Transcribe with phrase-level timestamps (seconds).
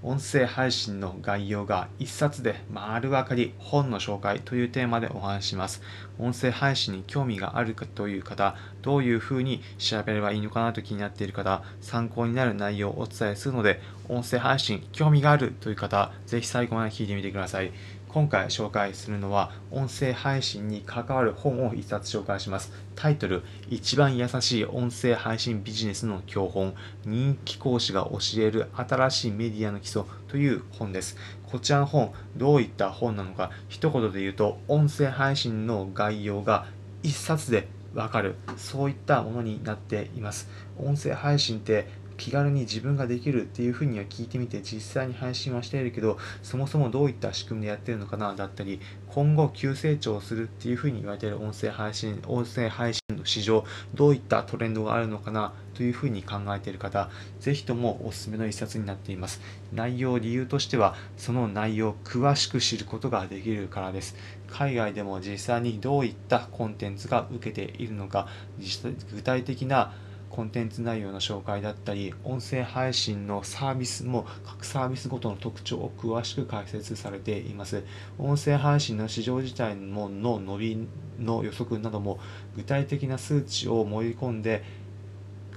[0.00, 5.82] 音声配信の概要が一冊で丸分かり本の紹介というテーマでお話します。
[6.20, 17.72] 音声配信に興味があるという方、どういうふうに調べればいいのかなと気になっている方、参考になる内容をお伝えするので、音声配信興味があるという方、ぜひ最後まで聞いてみてください。
[18.08, 22.72] 今回紹介するのは音声配信に関わる本を一冊紹介します。
[22.94, 31.16] タイトル、一番優しい音声配信ビジネスの教本、人気講師が教える新しいメディアの基礎という本です。
[31.46, 36.66] こちらの本、どういった本なのか、一言で言うと、音声配信の概要が
[37.02, 40.48] 一冊でわかる、そういったものになっています。
[40.78, 41.86] 音声配信って
[42.18, 59.40] 気軽に自分ができるっていうふうには聞いてみて実際に配信はしているけどそもそもどういった仕組みでやってるのかなだったり今後急成長するっていうふうに言われている音声配信音声配信の市場どういったトレンドがあるのかなというふうに考えている方ぜひともおすすめの一冊になっています。
[59.72, 64.16] 内容理由としてはその内容を詳しく知ることができるからです。
[64.48, 68.26] 海外でも実際にどういったコンテンツが受けているのか
[69.14, 69.94] 具体的な
[70.30, 77.82] コンテンツ内容の紹介だったり、音声配信のサービスも各サービスごとの特徴を詳しく解説されています。
[78.18, 82.18] 音声配信の市場自体もの伸びの予測なども
[82.56, 84.62] 具体的な数値を盛り込んで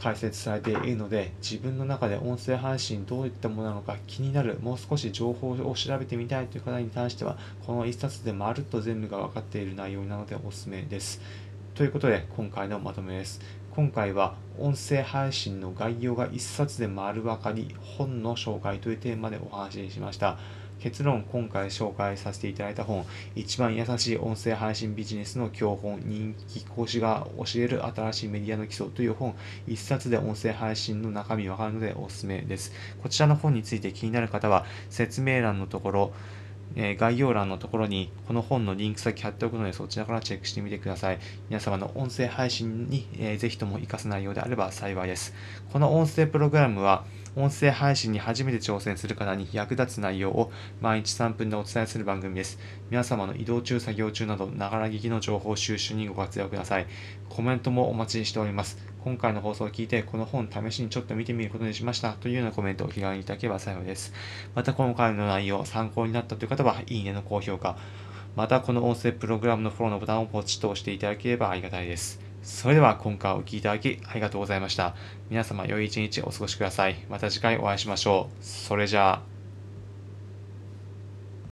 [0.01, 11.21] 解説されているので自分の中で音声配信どういったものなのか気になるもう少し情報を調べてみたいという方に関してはこの1冊でまるっと全部が分かっている内容なのでおすすめです。
[11.75, 13.39] ということで今回のまとめです。
[13.73, 20.37] 今回は音声配信の概要が1冊で丸分かり本の紹介というテーマでお話ししました。
[20.81, 29.35] 結論、今回紹介させていただいた本、一番優しい音声配信ビジネスの教本、人気講師が教える新しいメディアの基礎という本、
[29.69, 32.73] 1冊で音声配信の中身わかるのでおすすめです。
[33.01, 36.13] こちらの本について気になる方は、説明欄のところ、
[36.75, 41.19] え概要欄のところにこの本のリンク先貼っておくのでそちらからチェックしてみてください。
[41.49, 45.33] 皆様の音声配信に、えー、ぜひとも活かす内容であれば幸いです。
[45.71, 52.59] この音声プログラムは音声配信に初めて挑戦する方に役立つ内容を毎日3分でお伝えする番組です。
[52.89, 56.87] 皆様の移動中、作業中など、ながら聞きの情報収集にご活用ください。
[57.29, 58.77] コメントもお待ちしております。
[59.05, 64.11] 今回の放送を聞いて、この本試しにちょっと見てみることにしましたというようなコメントをお気軽にいただければ幸いです。
[64.53, 67.77] また今回の内容、参考になったという方は、いいねの高評価、
[68.35, 72.30] またこの音声プログラムのフォローのボタンをポチッと押していただければありがたいです。
[72.43, 74.95] それでは今回お聴きいただきありがとうございました。
[75.29, 76.95] 皆様良い一日お過ごしください。
[77.09, 78.43] また次回お会いしましょう。
[78.43, 79.30] それじゃあ。